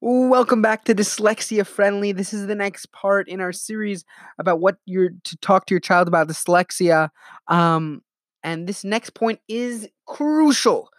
Welcome 0.00 0.62
back 0.62 0.84
to 0.84 0.94
Dyslexia 0.94 1.66
Friendly. 1.66 2.12
This 2.12 2.32
is 2.32 2.46
the 2.46 2.54
next 2.54 2.92
part 2.92 3.28
in 3.28 3.40
our 3.40 3.50
series 3.52 4.04
about 4.38 4.60
what 4.60 4.76
you're 4.86 5.10
to 5.24 5.36
talk 5.38 5.66
to 5.66 5.74
your 5.74 5.80
child 5.80 6.06
about 6.06 6.28
dyslexia. 6.28 7.08
Um, 7.48 8.02
and 8.44 8.68
this 8.68 8.84
next 8.84 9.14
point 9.14 9.40
is 9.48 9.88
crucial, 10.06 10.90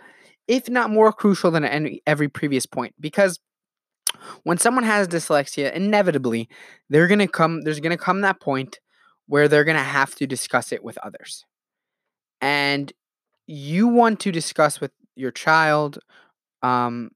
if 0.50 0.70
not 0.70 0.90
more 0.90 1.14
crucial 1.14 1.50
than 1.50 1.64
any, 1.64 2.02
every 2.06 2.28
previous 2.28 2.66
point, 2.66 2.94
because 3.00 3.40
when 4.44 4.58
someone 4.58 4.84
has 4.84 5.08
dyslexia, 5.08 5.72
inevitably 5.72 6.50
they're 6.90 7.08
gonna 7.08 7.30
come. 7.30 7.62
There's 7.62 7.80
gonna 7.80 7.96
come 7.96 8.20
that 8.22 8.42
point 8.42 8.82
where 9.28 9.48
they're 9.48 9.64
gonna 9.64 9.80
have 9.80 10.14
to 10.16 10.28
discuss 10.28 10.74
it 10.74 10.84
with 10.84 10.98
others, 10.98 11.46
and 12.42 12.92
you 13.48 13.88
want 13.88 14.20
to 14.22 14.32
discuss 14.34 14.82
with 14.82 14.92
your 15.16 15.32
child 15.32 16.00
um, 16.62 17.12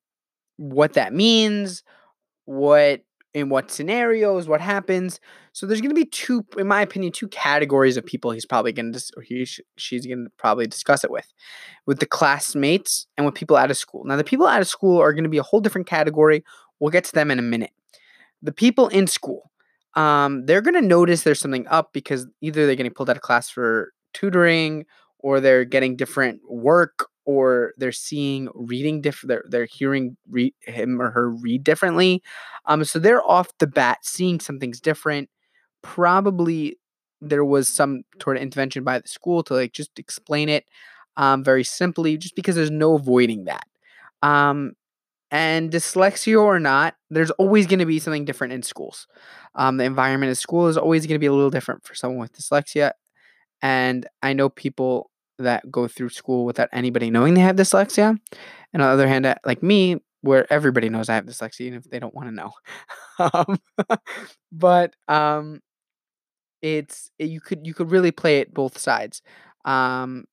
what 0.58 0.94
that 0.94 1.14
means, 1.14 1.84
what 2.46 3.02
in 3.34 3.50
what 3.50 3.72
scenarios, 3.72 4.48
what 4.48 4.62
happens. 4.62 5.20
So 5.54 5.66
there's 5.66 5.82
going 5.82 5.90
to 5.90 5.96
be 5.96 6.06
two, 6.06 6.46
in 6.58 6.68
my 6.68 6.82
opinion, 6.82 7.12
two 7.12 7.28
categories 7.28 7.98
of 7.98 8.06
people 8.06 8.32
he's 8.32 8.46
probably 8.46 8.72
going 8.72 8.94
to, 8.94 9.02
he, 9.24 9.48
she's 9.76 10.06
going 10.06 10.26
to 10.26 10.32
probably 10.38 10.68
discuss 10.68 11.04
it 11.04 11.12
with, 11.12 11.32
with 11.86 12.00
the 12.00 12.06
classmates 12.06 13.08
and 13.18 13.26
with 13.26 13.36
people 13.36 13.58
out 13.58 13.72
of 13.72 13.78
school. 13.78 14.04
Now 14.06 14.18
the 14.18 14.24
people 14.24 14.46
out 14.46 14.62
of 14.62 14.68
school 14.68 15.02
are 15.02 15.14
going 15.14 15.24
to 15.24 15.30
be 15.30 15.40
a 15.40 15.44
whole 15.44 15.62
different 15.62 15.88
category. 15.88 16.44
We'll 16.80 16.92
get 16.92 17.06
to 17.06 17.14
them 17.14 17.32
in 17.32 17.40
a 17.40 17.44
minute. 17.44 17.72
The 18.42 18.52
people 18.52 18.88
in 18.90 19.08
school, 19.08 19.52
um, 19.96 20.46
they're 20.46 20.62
going 20.62 20.80
to 20.80 20.88
notice 20.88 21.24
there's 21.24 21.40
something 21.40 21.68
up 21.68 21.92
because 21.94 22.28
either 22.42 22.66
they're 22.66 22.76
getting 22.76 22.94
pulled 22.94 23.10
out 23.10 23.16
of 23.16 23.22
class 23.22 23.50
for 23.50 23.94
tutoring 24.14 24.86
or 25.20 25.40
they're 25.40 25.66
getting 25.66 25.96
different 25.96 26.42
work 26.48 27.08
or 27.26 27.74
they're 27.78 27.92
seeing 27.92 28.50
reading 28.54 29.02
different 29.02 29.30
they're, 29.30 29.46
they're 29.50 29.66
hearing 29.66 30.18
re- 30.30 30.54
him 30.62 31.02
or 31.02 31.12
her 31.12 31.30
read 31.30 31.64
differently 31.64 32.22
um 32.66 32.84
so 32.84 33.00
they're 33.00 33.24
off 33.30 33.50
the 33.60 33.68
bat 33.68 34.00
seeing 34.04 34.40
something's 34.40 34.80
different. 34.82 35.30
Probably 35.82 36.78
there 37.22 37.46
was 37.46 37.70
some 37.70 38.04
sort 38.22 38.38
of 38.38 38.44
intervention 38.44 38.84
by 38.84 39.00
the 39.00 39.08
school 39.08 39.44
to 39.44 39.54
like 39.54 39.74
just 39.74 39.98
explain 40.00 40.50
it 40.50 40.66
um 41.18 41.44
very 41.44 41.64
simply 41.64 42.18
just 42.18 42.36
because 42.36 42.56
there's 42.56 42.72
no 42.72 42.96
avoiding 42.96 43.46
that 43.46 43.66
um 44.24 44.74
and 45.32 45.72
dyslexia 45.72 46.42
or 46.42 46.60
not 46.60 46.96
there's 47.10 47.32
always 47.32 47.68
going 47.68 47.80
to 47.80 47.86
be 47.86 48.00
something 48.00 48.26
different 48.26 48.54
in 48.54 48.64
schools. 48.64 49.08
Um, 49.56 49.78
the 49.78 49.84
environment 49.86 50.30
in 50.30 50.36
school 50.36 50.68
is 50.68 50.78
always 50.78 51.06
going 51.08 51.16
to 51.16 51.20
be 51.20 51.28
a 51.28 51.34
little 51.34 51.50
different 51.52 51.84
for 51.84 51.96
someone 51.96 52.20
with 52.22 52.34
dyslexia 52.34 52.92
and 53.62 54.08
i 54.22 54.34
know 54.34 54.50
people 54.50 55.10
that 55.44 55.70
go 55.72 55.88
through 55.88 56.10
school 56.10 56.46
without 56.46 56.70
anybody 56.74 57.10
knowing 57.10 57.34
they 57.34 57.42
have 57.42 57.56
dyslexia. 57.56 58.18
And 58.74 58.82
on 58.82 58.88
the 58.88 58.94
other 58.94 59.08
hand, 59.08 59.26
uh, 59.26 59.36
like 59.46 59.62
me, 59.62 59.98
where 60.22 60.52
everybody 60.52 60.90
knows 60.90 61.10
I 61.10 61.16
have 61.16 61.26
dyslexia, 61.26 61.62
even 61.62 61.80
if 61.80 61.90
they 61.90 62.00
don't 62.00 62.16
want 62.16 62.30
to 62.30 62.36
know. 62.36 62.52
um, 63.34 63.60
but 64.52 64.96
um, 65.08 65.60
it's 66.62 67.12
eh, 67.20 67.26
you 67.26 67.42
could 67.42 67.68
you 67.68 67.74
could 67.74 67.92
really 67.92 68.12
play 68.12 68.40
it 68.40 68.54
both 68.54 68.78
sides. 68.78 69.22
Um, 69.66 70.26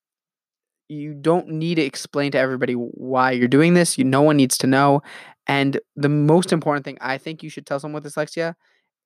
you 0.88 1.14
don't 1.14 1.48
need 1.48 1.77
to 1.77 1.83
explain 1.83 2.33
to 2.33 2.38
everybody 2.38 2.72
why 2.75 3.33
you're 3.33 3.48
doing 3.48 3.75
this. 3.75 3.98
You 3.98 4.05
no 4.05 4.22
one 4.22 4.36
needs 4.36 4.56
to 4.58 4.66
know. 4.66 5.03
And 5.47 5.81
the 5.97 6.08
most 6.08 6.53
important 6.53 6.84
thing 6.84 6.98
I 7.00 7.19
think 7.19 7.42
you 7.42 7.50
should 7.50 7.66
tell 7.66 7.81
someone 7.81 8.03
with 8.03 8.12
dyslexia 8.12 8.55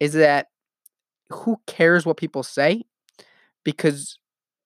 is 0.01 0.13
that 0.13 0.49
who 1.31 1.59
cares 1.67 2.05
what 2.05 2.19
people 2.19 2.43
say 2.43 2.83
because 3.65 4.19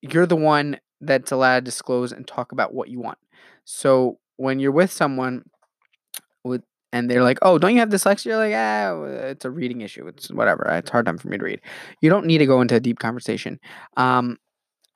you're 0.03 0.27
the 0.27 0.37
one 0.37 0.79
that's 1.01 1.33
allowed 1.33 1.61
to 1.61 1.63
disclose 1.63 2.13
and 2.13 2.27
talk 2.27 2.53
about 2.53 2.75
what 2.75 2.89
you 2.89 3.01
want. 3.01 3.19
So 3.65 4.19
when 4.37 4.59
you're 4.61 4.73
with 4.73 4.93
someone 4.93 5.45
with 6.45 6.63
and 6.93 7.11
they're 7.11 7.23
like, 7.23 7.39
"Oh, 7.43 7.59
don't 7.59 7.75
you 7.75 7.81
have 7.81 7.91
dyslexia?" 7.91 8.27
You're 8.27 8.37
like, 8.39 8.55
"Ah, 8.55 9.03
it's 9.31 9.45
a 9.45 9.51
reading 9.51 9.83
issue. 9.83 10.07
It's 10.09 10.31
whatever. 10.31 10.65
It's 10.71 10.91
hard 10.91 11.07
time 11.07 11.19
for 11.19 11.29
me 11.29 11.39
to 11.39 11.45
read." 11.45 11.61
You 12.01 12.11
don't 12.11 12.27
need 12.27 12.39
to 12.39 12.47
go 12.47 12.61
into 12.61 12.77
a 12.77 12.81
deep 12.81 12.99
conversation. 12.99 13.61
Um, 13.97 14.39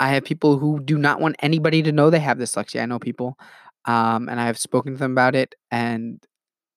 I 0.01 0.11
have 0.11 0.25
people 0.25 0.59
who 0.59 0.81
do 0.81 0.99
not 0.99 1.21
want 1.21 1.37
anybody 1.41 1.83
to 1.85 1.93
know 1.93 2.11
they 2.11 2.21
have 2.21 2.39
dyslexia. 2.39 2.83
I 2.83 2.87
know 2.87 2.99
people, 2.99 3.39
um, 3.87 4.29
and 4.29 4.41
I 4.41 4.47
have 4.47 4.59
spoken 4.59 4.95
to 4.95 4.99
them 4.99 5.13
about 5.13 5.35
it, 5.37 5.55
and 5.71 6.23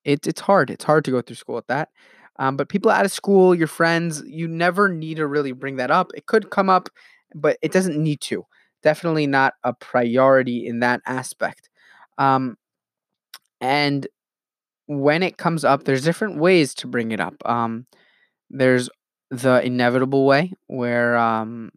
it's 0.05 0.27
it's 0.27 0.41
hard. 0.41 0.69
It's 0.71 0.85
hard 0.85 1.05
to 1.05 1.11
go 1.11 1.21
through 1.21 1.37
school 1.37 1.55
with 1.55 1.67
that. 1.67 1.89
Um, 2.39 2.57
but 2.57 2.69
people 2.69 2.91
out 2.91 3.05
of 3.05 3.11
school, 3.11 3.55
your 3.55 3.67
friends, 3.67 4.23
you 4.27 4.47
never 4.47 4.89
need 4.89 5.15
to 5.17 5.27
really 5.27 5.53
bring 5.53 5.77
that 5.77 5.91
up. 5.91 6.11
It 6.15 6.25
could 6.27 6.49
come 6.51 6.69
up, 6.69 6.89
but 7.35 7.57
it 7.61 7.71
doesn't 7.71 7.97
need 8.01 8.21
to 8.21 8.45
definitely 8.85 9.27
not 9.27 9.55
a 9.65 9.73
priority 9.73 10.67
in 10.67 10.79
that 10.81 11.01
aspect. 11.07 11.69
Um, 12.19 12.57
and 13.61 14.07
when 14.87 15.23
it 15.23 15.37
comes 15.37 15.65
up, 15.65 15.85
there's 15.85 16.03
different 16.03 16.37
ways 16.39 16.73
to 16.75 16.87
bring 16.87 17.11
it 17.11 17.19
up. 17.19 17.35
Um, 17.45 17.87
there's 18.49 18.89
the 19.31 19.65
inevitable 19.65 20.25
way 20.25 20.53
where 20.67 21.17
um, 21.17 21.71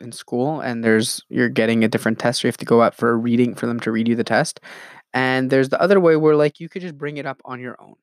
in 0.00 0.12
school, 0.12 0.60
and 0.60 0.84
there's 0.84 1.22
you're 1.28 1.50
getting 1.50 1.84
a 1.84 1.88
different 1.88 2.18
test, 2.18 2.44
you 2.44 2.48
have 2.48 2.58
to 2.58 2.66
go 2.66 2.82
out 2.82 2.94
for 2.94 3.10
a 3.10 3.16
reading 3.16 3.54
for 3.54 3.66
them 3.66 3.80
to 3.80 3.92
read 3.92 4.08
you 4.08 4.16
the 4.16 4.24
test. 4.24 4.60
And 5.14 5.50
there's 5.50 5.70
the 5.70 5.80
other 5.82 6.00
way 6.00 6.16
where 6.16 6.36
like 6.36 6.60
you 6.60 6.68
could 6.68 6.82
just 6.82 6.98
bring 6.98 7.18
it 7.18 7.26
up 7.26 7.42
on 7.44 7.60
your 7.60 7.76
own. 7.80 7.96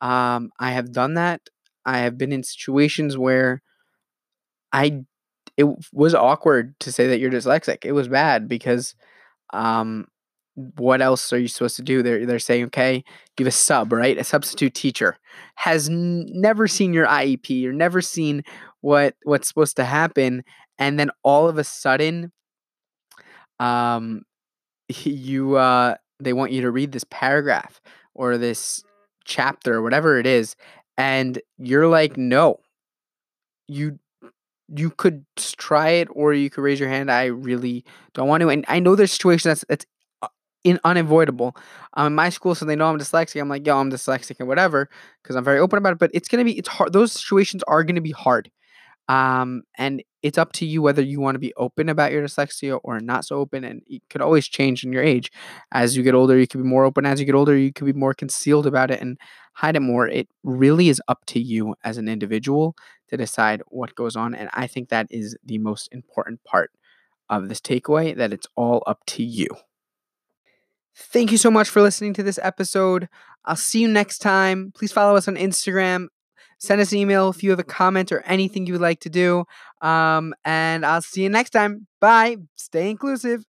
Um, 0.00 0.52
I 0.60 0.72
have 0.72 0.92
done 0.92 1.14
that. 1.14 1.42
I 1.86 2.00
have 2.00 2.18
been 2.18 2.32
in 2.32 2.42
situations 2.44 3.18
where 3.18 3.62
I 4.72 5.04
it 5.60 5.66
was 5.92 6.14
awkward 6.14 6.78
to 6.80 6.92
say 6.92 7.06
that 7.08 7.18
you're 7.20 7.30
dyslexic. 7.30 7.84
It 7.84 7.92
was 7.92 8.08
bad 8.08 8.48
because 8.48 8.94
um 9.52 10.06
what 10.76 11.00
else 11.00 11.32
are 11.32 11.38
you 11.38 11.48
supposed 11.48 11.76
to 11.76 11.82
do? 11.82 12.02
They're 12.02 12.26
they're 12.26 12.38
saying, 12.38 12.64
okay, 12.66 13.04
give 13.36 13.46
a 13.46 13.50
sub, 13.52 13.92
right? 13.92 14.18
A 14.18 14.24
substitute 14.24 14.74
teacher 14.74 15.16
has 15.56 15.88
n- 15.88 16.26
never 16.32 16.66
seen 16.68 16.92
your 16.92 17.06
IEP 17.06 17.64
or 17.66 17.72
never 17.72 18.00
seen 18.02 18.42
what 18.80 19.14
what's 19.24 19.48
supposed 19.48 19.76
to 19.76 19.84
happen, 19.84 20.44
and 20.78 20.98
then 20.98 21.10
all 21.22 21.48
of 21.48 21.58
a 21.58 21.64
sudden, 21.64 22.32
um, 23.58 24.22
you 24.88 25.56
uh, 25.56 25.96
they 26.20 26.32
want 26.32 26.52
you 26.52 26.62
to 26.62 26.70
read 26.70 26.92
this 26.92 27.04
paragraph 27.10 27.80
or 28.14 28.38
this 28.38 28.82
chapter 29.24 29.74
or 29.74 29.82
whatever 29.82 30.18
it 30.18 30.26
is, 30.26 30.56
and 30.98 31.40
you're 31.58 31.88
like, 31.88 32.16
no, 32.16 32.58
you 33.68 33.98
you 34.74 34.90
could 34.90 35.24
try 35.36 35.90
it 35.90 36.08
or 36.12 36.32
you 36.32 36.50
could 36.50 36.62
raise 36.62 36.80
your 36.80 36.88
hand. 36.88 37.10
I 37.10 37.26
really 37.26 37.84
don't 38.14 38.28
want 38.28 38.42
to. 38.42 38.48
And 38.50 38.64
I 38.68 38.80
know 38.80 38.94
there's 38.94 39.12
situations 39.12 39.44
that's 39.44 39.64
that's 39.68 39.86
uh, 40.22 40.28
in 40.64 40.80
unavoidable. 40.84 41.56
Um, 41.94 42.08
in 42.08 42.14
my 42.14 42.28
school, 42.30 42.54
so 42.54 42.64
they 42.64 42.76
know 42.76 42.88
I'm 42.88 42.98
dyslexic. 42.98 43.40
I'm 43.40 43.48
like, 43.48 43.66
yo, 43.66 43.78
I'm 43.78 43.90
dyslexic 43.90 44.36
and 44.38 44.48
whatever, 44.48 44.88
because 45.22 45.36
I'm 45.36 45.44
very 45.44 45.58
open 45.58 45.78
about 45.78 45.92
it. 45.94 45.98
But 45.98 46.10
it's 46.14 46.28
gonna 46.28 46.44
be 46.44 46.58
it's 46.58 46.68
hard. 46.68 46.92
Those 46.92 47.12
situations 47.12 47.62
are 47.68 47.84
gonna 47.84 48.00
be 48.00 48.12
hard. 48.12 48.50
Um, 49.08 49.62
and 49.76 50.02
it's 50.22 50.38
up 50.38 50.52
to 50.52 50.66
you 50.66 50.82
whether 50.82 51.02
you 51.02 51.20
want 51.20 51.34
to 51.34 51.40
be 51.40 51.52
open 51.56 51.88
about 51.88 52.12
your 52.12 52.22
dyslexia 52.22 52.78
or 52.84 53.00
not 53.00 53.24
so 53.24 53.36
open. 53.36 53.64
And 53.64 53.82
it 53.88 54.02
could 54.08 54.22
always 54.22 54.46
change 54.46 54.84
in 54.84 54.92
your 54.92 55.02
age. 55.02 55.32
As 55.72 55.96
you 55.96 56.04
get 56.04 56.14
older, 56.14 56.38
you 56.38 56.46
could 56.46 56.62
be 56.62 56.68
more 56.68 56.84
open. 56.84 57.04
As 57.06 57.18
you 57.18 57.26
get 57.26 57.34
older, 57.34 57.56
you 57.56 57.72
could 57.72 57.86
be 57.86 57.92
more 57.92 58.14
concealed 58.14 58.66
about 58.66 58.90
it 58.92 59.00
and 59.00 59.18
hide 59.52 59.76
it 59.76 59.80
more. 59.80 60.08
It 60.08 60.28
really 60.42 60.88
is 60.88 61.00
up 61.08 61.24
to 61.26 61.40
you 61.40 61.74
as 61.84 61.98
an 61.98 62.08
individual 62.08 62.74
to 63.08 63.16
decide 63.16 63.62
what 63.68 63.94
goes 63.94 64.16
on. 64.16 64.34
And 64.34 64.48
I 64.52 64.66
think 64.66 64.88
that 64.88 65.06
is 65.10 65.36
the 65.44 65.58
most 65.58 65.88
important 65.92 66.42
part 66.44 66.70
of 67.28 67.48
this 67.48 67.60
takeaway 67.60 68.16
that 68.16 68.32
it's 68.32 68.46
all 68.56 68.82
up 68.86 69.04
to 69.06 69.22
you. 69.22 69.48
Thank 70.94 71.30
you 71.30 71.38
so 71.38 71.50
much 71.50 71.68
for 71.68 71.80
listening 71.80 72.14
to 72.14 72.22
this 72.22 72.38
episode. 72.42 73.08
I'll 73.44 73.56
see 73.56 73.80
you 73.80 73.88
next 73.88 74.18
time. 74.18 74.72
Please 74.74 74.92
follow 74.92 75.16
us 75.16 75.28
on 75.28 75.36
Instagram 75.36 76.08
Send 76.60 76.82
us 76.82 76.92
an 76.92 76.98
email 76.98 77.30
if 77.30 77.42
you 77.42 77.50
have 77.50 77.58
a 77.58 77.64
comment 77.64 78.12
or 78.12 78.20
anything 78.26 78.66
you 78.66 78.74
would 78.74 78.82
like 78.82 79.00
to 79.00 79.10
do. 79.10 79.44
Um, 79.80 80.34
and 80.44 80.84
I'll 80.84 81.00
see 81.00 81.22
you 81.22 81.30
next 81.30 81.50
time. 81.50 81.86
Bye. 82.00 82.36
Stay 82.56 82.90
inclusive. 82.90 83.49